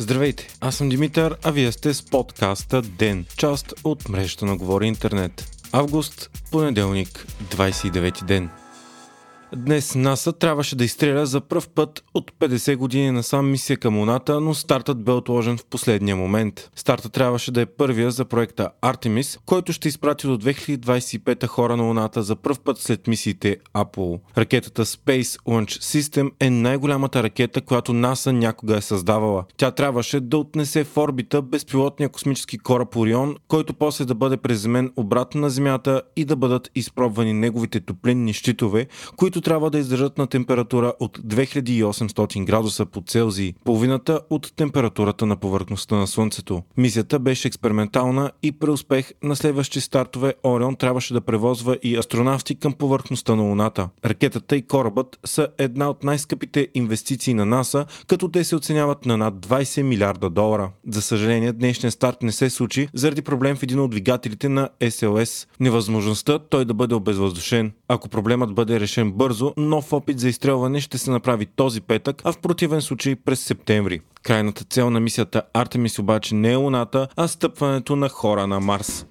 [0.00, 4.86] Здравейте, аз съм Димитър, а вие сте с подкаста ДЕН, част от мрежата на Говори
[4.86, 5.44] Интернет.
[5.72, 8.50] Август, понеделник, 29 ден.
[9.56, 13.98] Днес НАСА трябваше да изстреля за пръв път от 50 години на сам мисия към
[13.98, 16.70] Луната, но стартът бе отложен в последния момент.
[16.76, 21.82] Стартът трябваше да е първия за проекта Artemis, който ще изпрати до 2025 хора на
[21.82, 24.20] Луната за пръв път след мисиите Apollo.
[24.38, 29.44] Ракетата Space Launch System е най-голямата ракета, която НАСА някога е създавала.
[29.56, 34.92] Тя трябваше да отнесе в орбита безпилотния космически кораб Орион, който после да бъде преземен
[34.96, 40.18] обратно на Земята и да бъдат изпробвани неговите топлинни щитове, които които трябва да издържат
[40.18, 46.62] на температура от 2800 градуса по Целзий, половината от температурата на повърхността на Слънцето.
[46.76, 52.54] Мисията беше експериментална и при успех на следващи стартове Орион трябваше да превозва и астронавти
[52.54, 53.88] към повърхността на Луната.
[54.04, 59.16] Ракетата и корабът са една от най-скъпите инвестиции на НАСА, като те се оценяват на
[59.16, 60.70] над 20 милиарда долара.
[60.88, 65.46] За съжаление, днешният старт не се случи заради проблем в един от двигателите на СЛС.
[65.60, 67.72] Невъзможността той да бъде обезвъздушен.
[67.88, 72.22] Ако проблемът бъде решен бързо, бързо, нов опит за изстрелване ще се направи този петък,
[72.24, 74.00] а в противен случай през септември.
[74.22, 79.06] Крайната цел на мисията Артемис обаче не е Луната, а стъпването на хора на Марс.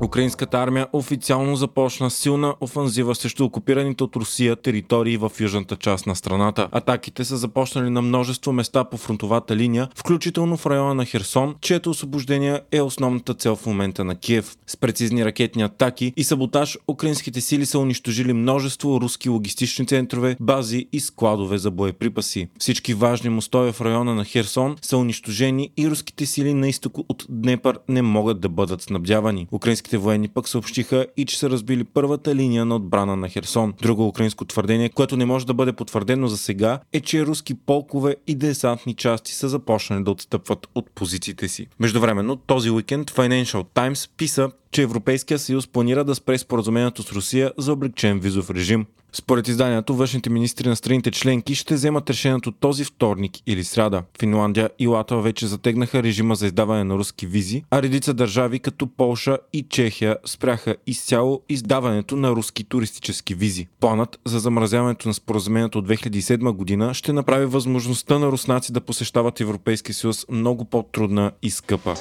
[0.00, 6.16] Украинската армия официално започна силна офанзива срещу окупираните от Русия територии в южната част на
[6.16, 6.68] страната.
[6.72, 11.90] Атаките са започнали на множество места по фронтовата линия, включително в района на Херсон, чието
[11.90, 14.56] освобождение е основната цел в момента на Киев.
[14.66, 20.86] С прецизни ракетни атаки и саботаж украинските сили са унищожили множество руски логистични центрове, бази
[20.92, 22.48] и складове за боеприпаси.
[22.58, 27.26] Всички важни мостове в района на Херсон са унищожени и руските сили на изток от
[27.28, 29.46] Днепър не могат да бъдат снабдявани.
[29.52, 33.74] Украинските Украинските военни пък съобщиха и че са разбили първата линия на отбрана на Херсон.
[33.82, 38.16] Друго украинско твърдение, което не може да бъде потвърдено за сега, е, че руски полкове
[38.26, 41.66] и десантни части са започнали да отстъпват от позициите си.
[41.80, 47.52] Междувременно, този уикенд Financial Times писа, че Европейския съюз планира да спре споразумението с Русия
[47.58, 48.86] за облегчен визов режим.
[49.16, 54.02] Според изданието, външните министри на страните членки ще вземат решението този вторник или сряда.
[54.20, 58.86] Финландия и Латва вече затегнаха режима за издаване на руски визи, а редица държави като
[58.86, 63.68] Полша и Чехия спряха изцяло издаването на руски туристически визи.
[63.80, 69.40] Планът за замразяването на споразумението от 2007 година ще направи възможността на руснаци да посещават
[69.40, 71.94] Европейския съюз много по-трудна и скъпа.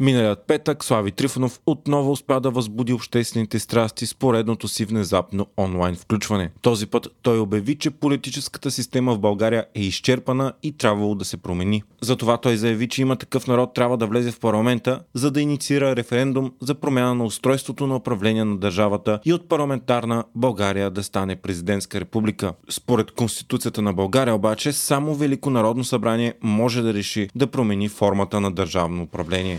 [0.00, 5.96] Миналият петък Слави Трифонов отново успя да възбуди обществените страсти с поредното си внезапно онлайн
[5.96, 6.50] включване.
[6.62, 11.36] Този път той обяви, че политическата система в България е изчерпана и трябвало да се
[11.36, 11.82] промени.
[12.00, 15.96] Затова той заяви, че има такъв народ трябва да влезе в парламента, за да инициира
[15.96, 21.36] референдум за промяна на устройството на управление на държавата и от парламентарна България да стане
[21.36, 22.52] президентска република.
[22.70, 28.40] Според Конституцията на България обаче, само Велико народно събрание може да реши да промени формата
[28.40, 29.58] на държавно управление.